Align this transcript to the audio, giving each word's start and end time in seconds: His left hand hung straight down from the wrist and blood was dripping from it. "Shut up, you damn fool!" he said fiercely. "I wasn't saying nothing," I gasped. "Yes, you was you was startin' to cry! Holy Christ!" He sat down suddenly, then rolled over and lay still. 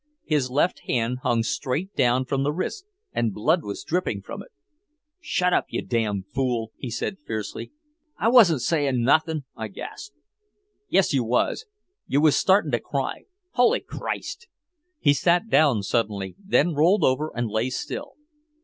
His 0.25 0.49
left 0.49 0.79
hand 0.87 1.19
hung 1.21 1.43
straight 1.43 1.93
down 1.93 2.25
from 2.25 2.41
the 2.41 2.51
wrist 2.51 2.87
and 3.13 3.31
blood 3.35 3.61
was 3.61 3.83
dripping 3.83 4.23
from 4.23 4.41
it. 4.41 4.47
"Shut 5.19 5.53
up, 5.53 5.65
you 5.69 5.83
damn 5.85 6.23
fool!" 6.23 6.71
he 6.75 6.89
said 6.89 7.19
fiercely. 7.19 7.71
"I 8.17 8.29
wasn't 8.29 8.63
saying 8.63 9.03
nothing," 9.03 9.43
I 9.55 9.67
gasped. 9.67 10.15
"Yes, 10.89 11.13
you 11.13 11.23
was 11.23 11.67
you 12.07 12.19
was 12.19 12.35
startin' 12.35 12.71
to 12.71 12.79
cry! 12.79 13.25
Holy 13.51 13.79
Christ!" 13.79 14.47
He 14.97 15.13
sat 15.13 15.49
down 15.49 15.83
suddenly, 15.83 16.35
then 16.43 16.73
rolled 16.73 17.03
over 17.03 17.31
and 17.35 17.47
lay 17.47 17.69
still. 17.69 18.13